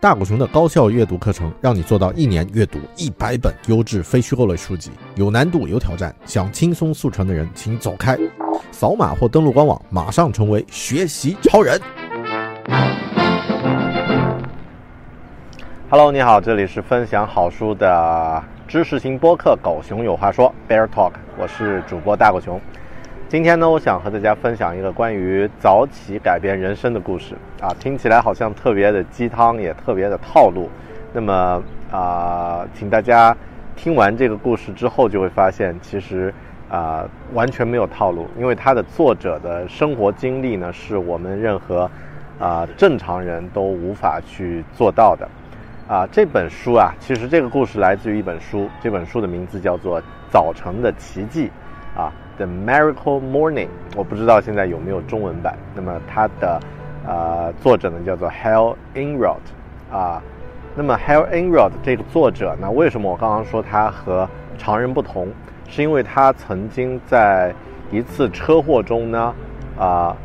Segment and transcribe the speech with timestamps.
[0.00, 8.16] 大狗熊的高效阅读课程，让你做到一年阅读一百本优质非虚构类书籍，有难度有挑战，想轻松速成的人请走开，
[8.72, 11.78] 扫码或登录官网，马上成为学习超人。
[15.90, 22.58] Hello，你好，这里是分享好书的知识型播客《狗熊有话说》Bear Talk，我是主播大狗熊。
[23.30, 30.68] 今天呢，我想和大家分享一个关于早起改变人生的故事啊，听起来好像特别的鸡汤，也特别的套路。
[31.12, 33.36] 那么啊、请大家
[33.76, 36.34] 听完这个故事之后，就会发现其实
[36.68, 41.88] 啊、完全没有套路，因为它的作者的生活经历呢，是我们任何
[42.40, 45.28] 啊、正常人都无法去做到的。
[45.86, 50.02] 啊，这本书啊，其实这个故事来自于一本书，这本书的名字叫做
[50.32, 51.46] 《早晨的奇迹》
[51.96, 53.66] 啊，《The Miracle Morning》。
[53.96, 55.56] 我不知道现在有没有中文版。
[55.74, 56.60] 那么它的
[57.06, 59.38] 呃作者呢叫做 Hal Inrod，
[59.90, 60.22] 啊。
[60.76, 65.28] 那么 Hal Inrod 这个作者呢，为什么我刚刚说他和常人不同？
[65.68, 67.54] 是因为他曾经在
[67.90, 69.34] 一次车祸中呢，
[69.78, 70.16] 啊、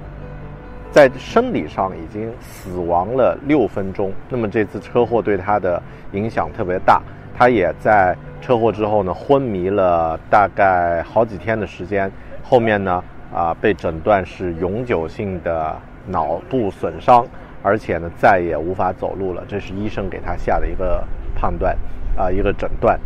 [0.91, 4.11] 在生理上已经死亡了六分钟。
[4.29, 5.81] 那么这次车祸对他的
[6.13, 7.01] 影响特别大，
[7.37, 12.11] 他也在车祸之后呢昏迷了大概好几天的时间。
[12.43, 13.03] 后面呢
[13.33, 15.75] 啊、被诊断是永久性的
[16.07, 17.25] 脑部损伤，
[17.61, 19.43] 而且呢再也无法走路了。
[19.47, 21.03] 这是医生给他下的一个
[21.35, 21.75] 判断
[22.15, 22.97] 啊、一个诊断。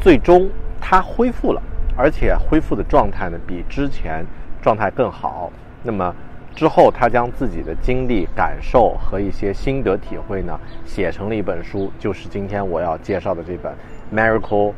[0.00, 0.48] 最终
[0.80, 1.62] 他恢复了，
[1.96, 4.24] 而且恢复的状态呢比之前
[4.60, 5.52] 状态更好。
[5.82, 6.12] 那么
[6.60, 13.72] 之后，他将自己的经历、感受和一些心得体会呢，写成了一本书，就是今天我要介绍的这本
[14.14, 14.74] 《Miracle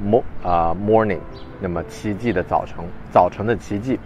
[0.00, 1.16] Mo 啊、Morning》，
[1.58, 2.76] 那么奇迹的早晨，
[3.10, 3.98] 早晨的奇迹。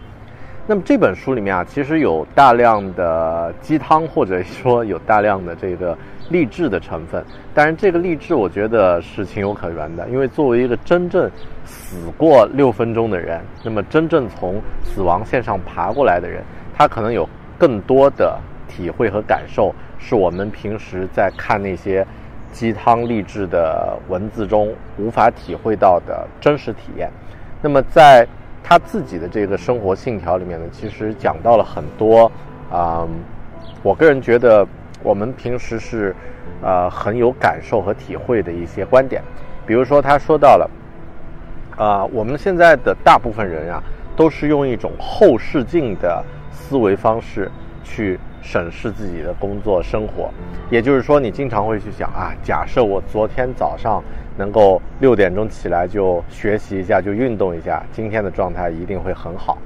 [0.66, 5.97] 那么这本书里面啊，其实有大量的鸡汤，或者说有大量的这个
[6.31, 7.22] 励志的成分。
[7.53, 11.31] 当然，这个励志我觉得是情有可原的，因为作为一个真正
[11.66, 16.43] 死过六分钟的人，那么真正从死亡线上爬过来的人，
[16.78, 17.28] 他可能有
[17.59, 22.06] 更多的体会和感受，是我们平时在看那些
[22.53, 27.11] 鸡汤励志的文字中无法体会到的真实体验。
[27.61, 28.25] 那么在
[28.62, 32.31] 他自己的这个生活信条里面呢，其实讲到了很多
[32.71, 33.05] 啊、
[33.83, 34.65] 我个人觉得
[35.03, 36.15] 我们平时是
[36.62, 39.21] 呃很有感受和体会的一些观点。
[39.66, 40.71] 比如说，他说到了
[41.77, 43.83] 啊、我们现在的大部分人啊，
[44.16, 47.50] 都是用一种后视镜的思维方式
[47.82, 50.30] 去审视自己的工作生活。
[50.71, 54.03] 也就是说，你经常会去想啊，假设我昨天早上
[54.36, 59.59] 能够六点钟起来就学习一下，就运动一下，今天的状态一定会很好。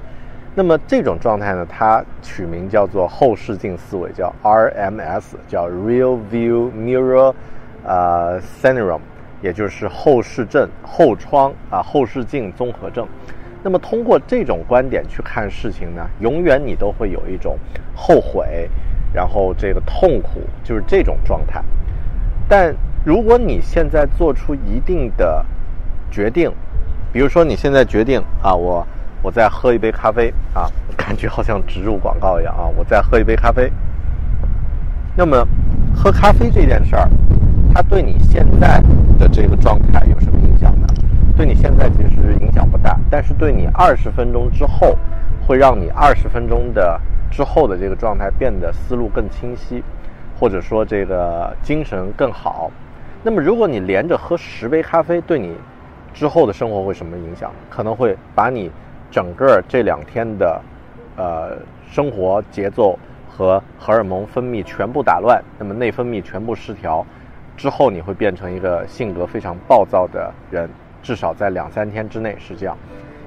[0.55, 7.35] 那么这种状态呢，它取名叫做后视镜思维，叫 RMS，叫 Real View Mirror
[7.85, 9.01] 呃 Syndrome，
[9.41, 13.09] 也就是后视症、后窗啊后视镜综合症。
[13.63, 17.57] 那么通过这种观点去看事情呢，永远你都会有一种
[17.95, 18.69] 后悔，
[19.13, 21.63] 然后这个痛苦，就是这种状态。
[22.49, 22.75] 但
[23.05, 25.45] 如果你现在做出一定的
[26.11, 26.51] 决定，
[27.13, 28.87] 比如说你现在决定啊，我
[29.23, 32.67] 我再喝一杯咖啡啊，感觉好像植入广告一样啊！
[32.77, 33.73] 我再喝一杯咖啡。
[35.15, 35.47] 那么，
[35.95, 37.09] 喝咖啡这件事儿，
[37.73, 38.83] 它对你现在
[39.19, 40.42] 的这个状态有什么？
[41.43, 44.97] 对你现在其实影响不大，但是对你二十分钟之后，
[45.45, 46.97] 会让你二十分钟的
[47.33, 49.83] 之后的这个状态变得思路更清晰，
[50.39, 52.71] 或者说这个精神更好。
[53.25, 55.57] 那么，如果你连着喝十杯咖啡，对你
[56.15, 57.51] 之后的生活会什么影响？
[57.69, 58.71] 可能会把你
[59.11, 60.63] 整个这两天的
[61.17, 61.59] 呃
[61.91, 62.97] 生活节奏
[63.29, 67.05] 和荷尔蒙分泌全部打乱，那么内分泌全部失调，
[67.57, 70.71] 之后你会变成一个性格非常暴躁的人，
[71.03, 72.77] 至少在两三天之内是这样。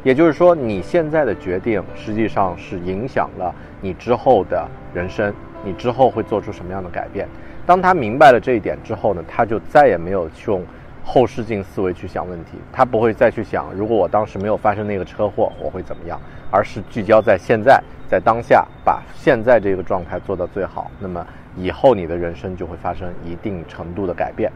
[0.04, 5.33] 也就是说，你现在的决定实际上是影响了你之后的人生，
[5.63, 7.27] 你之后会做出什么样的改变。
[7.66, 10.63] 当他明白了这一点之后呢，他就再也没有去用
[11.04, 16.19] 后视镜思维去想问题，他不会再去想如果我当时没有发生那个车祸我会怎么样，
[16.51, 20.92] 而是聚焦在现在，在当下，把现在这个状态做到最好。
[21.00, 21.25] 那么
[21.56, 24.51] 以后你的人生就会发生一定程度的改变。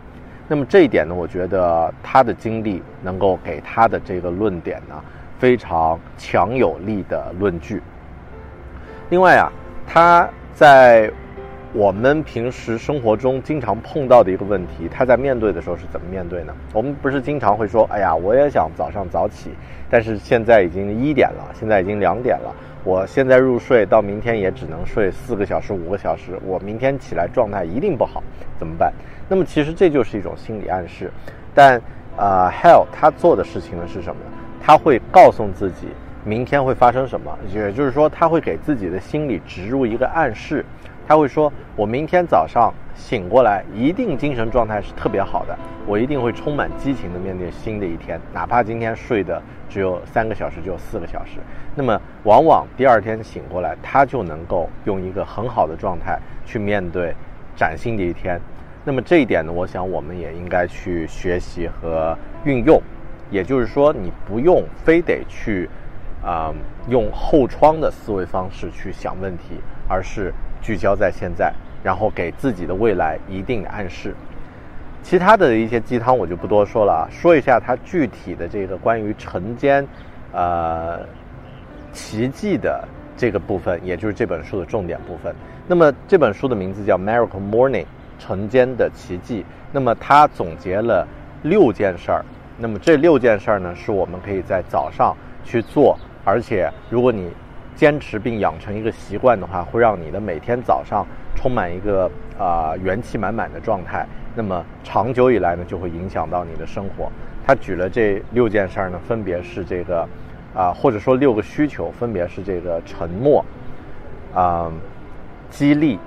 [0.49, 5.01] 那么这一点呢，我觉得他的经历能够给他的这个论点呢
[5.37, 7.81] 非常强有力的论据。
[9.09, 9.49] 另外啊，
[9.87, 11.09] 他在。
[11.71, 16.51] 我们平时生活中经常碰到的一个问题，他在面对的时候是怎么面对呢？
[16.73, 19.51] 我们不是经常会说：“哎呀，我也想早上早起，
[19.87, 22.51] 但是现在已经一点了，现在已经两点了，
[22.89, 28.23] 我现在入睡到明天也只能睡四个小时、五个小时，我明天起来状态一定不好，
[28.57, 28.91] 怎么办？”
[29.29, 31.11] 那么其实这就是一种心理暗示。
[31.53, 31.79] 但
[32.17, 34.31] 呃，Hell 他做的事情呢是什么呢？
[34.59, 35.89] 他会告诉自己
[36.25, 40.65] 明天会发生什么，也就是说，他会给自己的心理植入一个暗示。
[41.09, 45.57] 他会说：“我明天早上醒过来，一定精神状态是特别好的，
[45.87, 51.39] 我一定会充满激情的面对新的一天，哪怕今天睡的只有三个小时，只有四个小时。
[51.73, 57.11] 那么，往往第二天醒过来，他就能够用一个很好的状态去面对
[57.55, 58.39] 崭新的一天。
[58.85, 62.15] 那么这一点呢，我想我们也应该去学习和
[62.45, 62.79] 运用。
[63.31, 65.67] 也就是说，你不用非得去
[66.23, 66.53] 啊
[66.87, 71.53] 用后窗的思维方式去想问题，而是。”聚焦在现在，
[71.83, 74.15] 然后给自己的未来一定的暗示。
[75.01, 79.87] 其他的一些鸡汤我就不多说了啊，说一下它具体的这个关于晨间，
[80.33, 80.99] 呃，
[81.93, 82.85] 奇迹的
[83.15, 85.33] 这个部分，也就是这本书的重点部分。
[85.67, 87.83] 那么这本书的名字叫《Miracle Morning》，
[88.19, 89.45] 晨间的奇迹。
[89.71, 91.07] 那么它总结了
[91.43, 92.25] 六件事儿。
[92.57, 95.15] 那么这六件事儿呢，是我们可以在早上
[95.45, 97.31] 去做，而且如果你
[97.79, 104.05] 坚持并养成一个习惯的话，会让你的每天早上充满一个啊元气满满的状态。
[104.35, 107.09] 那么长久以来呢，就会影响到你的生活。
[107.47, 110.05] 他举了这六件事儿呢，分别是这个
[110.53, 113.45] 啊，或者说六个需求，分别是这个沉默
[114.35, 114.69] 啊、
[115.49, 115.97] 激励，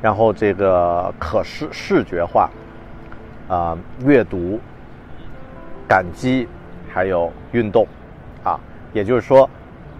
[0.00, 2.48] 然后这个可视视觉化
[3.48, 4.60] 啊、阅读、
[5.88, 6.46] 感激，
[6.88, 7.84] 还有运动
[8.44, 8.56] 啊，
[8.92, 9.50] 也就是说。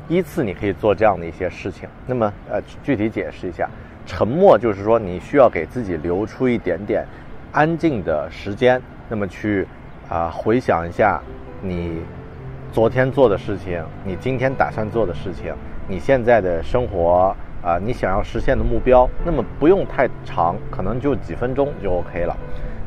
[0.09, 1.89] 依次你可以做这样的一些事情。
[2.07, 3.69] 那么，呃，具体解释一下，
[4.05, 7.07] 沉默就是说你需要给自己留出一点点
[7.53, 9.67] 安静的时间，那么去
[10.09, 11.21] 啊回想一下
[11.63, 12.03] 你
[12.73, 15.55] 昨天做的事情，你今天打算做的事情，
[15.89, 19.09] 你现在的生活啊，你想要实现的目标。
[19.25, 22.37] 那么不用太长，可能就几分钟就 OK 了。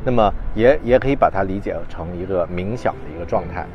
[0.04, 3.66] 那么也也可以把它理解成一个冥想的一个状态。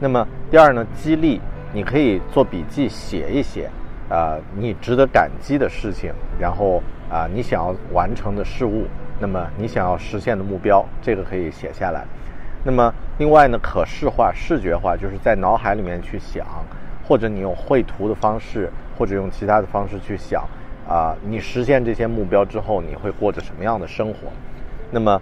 [0.00, 1.40] 那么第二呢，激励。
[1.72, 3.68] 你可以做笔记写一写，
[4.08, 8.86] 啊，你值得感激的事情，然后啊，你想要完成的事物，
[9.20, 12.04] 那么你想要实现的目标，这个可以写下来。
[12.64, 16.46] 那么另外呢，可视化、视觉化，就是在脑海里面去想，
[17.06, 20.42] 或者你用绘图的方式，或者用其他的方式去想，
[20.88, 24.32] 啊，你实现这些目标之后，你会过着什么样的生活？
[24.90, 25.20] 那么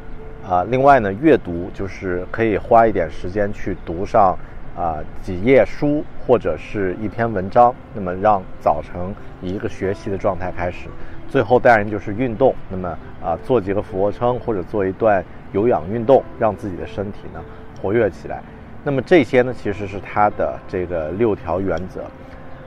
[0.49, 4.39] 啊，另外呢，阅读就是可以花一点时间去读上。
[4.77, 8.95] 啊，几页书或者是一篇文章，那么让早晨
[9.41, 10.89] 以一个学习的状态开始，
[11.29, 12.55] 最后当然就是运动。
[12.69, 12.89] 那么
[13.25, 17.41] 啊，做几个俯卧撑或者做一段有氧运动，让自己的身体呢
[17.81, 18.43] 活跃起来。
[18.85, 22.03] 那么这些呢，其实是他的这个六条原则。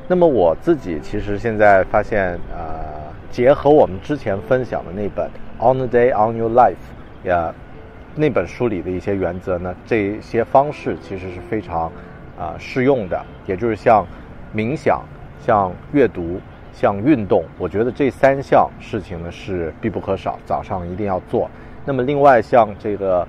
[0.07, 5.29] 那么我自己其实现在发现，呃，结合我们之前分享的那本
[5.73, 6.73] 《On the Day on Your Life》
[7.29, 7.53] 呀。
[8.19, 11.89] 那本书里的一些原则呢，这些方式其实是非常
[12.37, 14.05] 啊适用的，也就是像
[14.53, 15.01] 冥想、
[15.39, 16.37] 像阅读、
[16.73, 21.49] 像运动，我觉得这三项事情呢是必不可少，早上一定要做。
[21.85, 23.25] 那么另外像这个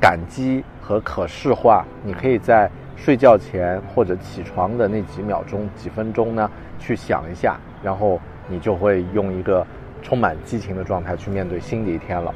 [0.00, 9.66] 感激和可视化，你可以在睡觉前或者起床的那几秒钟、几分钟呢，去想一下，然后你就会用一个
[10.00, 12.32] 充满激情的状态去面对新的一天了。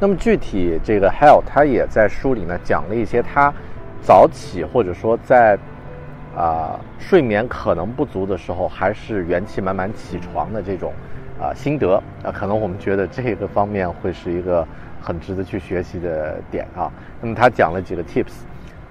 [0.00, 3.52] 那么具体这个 Hell 他也在书里呢讲了一些他
[4.00, 5.58] 早起或者说在
[6.36, 10.92] 啊睡眠可能不足的时候，还是元气满满起床的这种
[11.40, 14.64] 啊心得啊，可能我们觉得这个方面会是一个
[15.02, 16.92] 很值得去学习的点啊。
[17.20, 18.44] 那么他讲了几个 tips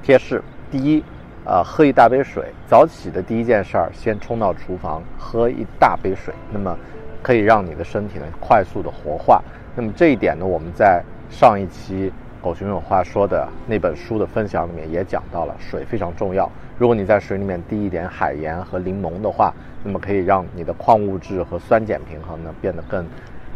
[0.03, 1.01] 贴士，第一，
[1.45, 6.77] 啊喝一大杯水，早起的第一件事儿，先冲到厨房喝一大杯水，那么
[7.23, 9.41] 可以让你的身体呢快速的活化。
[9.77, 16.49] 那么这一点呢，我们在上一期狗熊有话说的那本书的分享里面也讲到了，水非常重要。
[16.79, 19.53] 如果你在水里面滴一点海盐和柠檬的话，
[19.83, 23.05] 那么可以让你的矿物质和酸碱平衡呢变得更，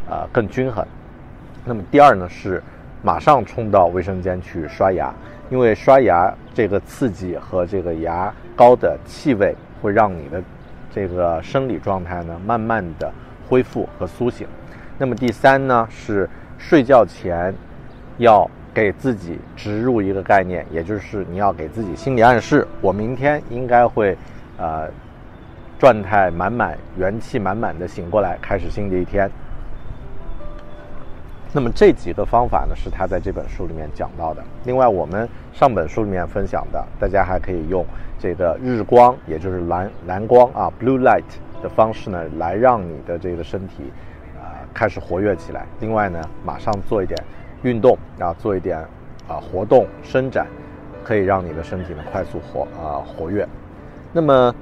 [0.07, 0.85] 呃更均衡。
[1.65, 2.61] 那么第二呢是
[3.01, 5.11] 马上冲到卫生间去刷牙，
[5.49, 10.39] 因为刷牙这个刺激和这个牙膏的气味会让你的
[10.93, 13.11] 这个生理状态呢慢慢的
[13.49, 14.47] 恢复和苏醒。
[15.01, 16.29] 那么第三呢是
[16.60, 17.51] 睡觉前
[18.20, 24.15] 要给自己植入一个概念，也就是你要给自己心理暗示，我明天应该会，
[24.60, 24.88] 呃，
[25.79, 29.27] 状态满满、元气满满的醒过来，开始新的一天。
[31.51, 34.43] 那么这几个方法呢，是他在这本书里面讲到的。
[34.65, 37.84] 另外，我们上本书里面分享的，大家还可以用
[38.20, 41.24] 这个日光，也就是蓝蓝光啊 （blue light）
[41.63, 43.91] 的方式呢，来让你的这个身体。
[44.73, 45.65] 开始活跃起来。
[45.79, 47.17] 另外呢，马上做一点
[47.63, 48.77] 运动啊，做一点
[49.27, 50.47] 啊活动伸展，
[51.03, 53.47] 可以让你的身体呢快速活啊活跃。
[54.13, 54.53] 那么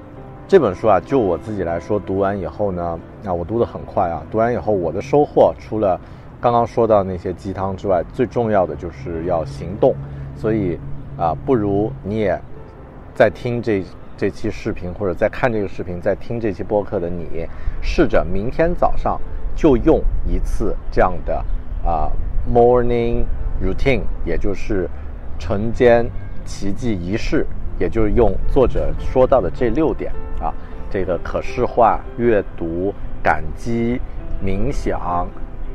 [0.48, 4.24] 这本书啊，就我自己来说，读完以后呢，啊我读得很快啊。
[4.32, 6.00] 读完以后，我的收获除了
[6.42, 9.96] 刚刚说到那些鸡汤之外，最重要的就是要行动。
[10.36, 10.80] 所以
[11.18, 12.40] 啊，不如你也
[13.14, 13.84] 在听这
[14.18, 17.46] 这期视频，或者在看这个视频，在听这期播客的你，
[17.82, 19.20] 试着明天早上。
[19.60, 21.46] 就用一次这样的
[21.84, 22.10] 啊
[22.50, 23.26] morning
[23.62, 24.90] routine，也就是
[25.38, 26.10] 晨间
[26.46, 27.46] 奇迹仪式，
[27.78, 30.54] 也就是用作者说到的这六点啊，
[30.90, 34.00] 这个可视化、阅读、感激、
[34.42, 35.28] 冥想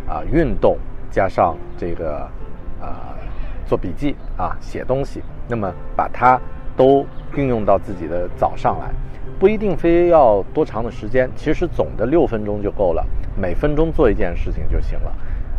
[0.08, 0.78] 啊、运动，
[1.10, 2.20] 加上这个
[2.80, 3.12] 啊
[3.66, 6.40] 做笔记啊、写东西，那么把它
[6.74, 7.04] 都
[7.36, 8.90] 运用到自己的早上来。
[9.38, 13.06] 不一定非要多长的时间，其实总的六分钟就够了。
[13.36, 15.12] 每分钟做一件事情就行了。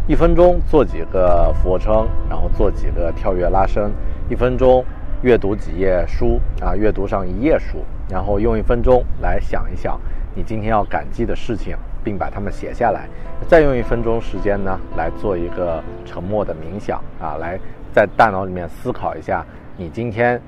[0.07, 3.91] 一分钟做几个俯卧撑，然后做几个跳跃拉伸。
[4.29, 4.83] 一分钟
[5.21, 9.99] 阅读几页书啊，阅读上一页书，然后用一分钟来想一想
[10.35, 13.07] 你今天要感激的事情，并把它们写下来。
[13.47, 17.59] 再用一分钟时间呢，来做一个沉默的冥想啊，来
[17.91, 19.43] 在大脑里面思考一下
[19.75, 20.41] 你今天。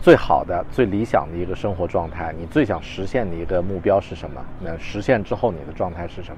[0.00, 4.40] 最好的、最理想的一个生活状态，你最想实现的一个目标是什么？
[4.60, 6.36] 那实现之后你的状态是什么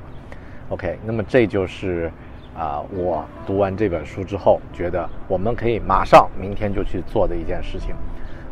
[0.70, 2.10] ？OK，那么这就是
[2.56, 7.94] 啊，我读完这本书之后觉得我们可以马上明天就去做的一件事情。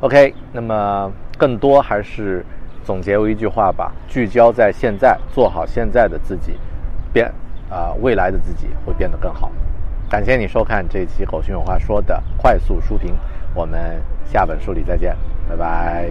[0.00, 2.44] OK，那么更多还是
[2.84, 6.58] 总结为一句话吧：聚焦在现在，做好现在的自己，
[7.12, 7.32] 变
[7.70, 9.50] 啊，未来的自己会变得更好。
[10.08, 13.14] 感谢你收看这一期《狗熊有话说》的快速书评，
[13.54, 14.02] 我们。
[14.30, 15.16] 下本书里再见，
[15.48, 16.10] 拜拜。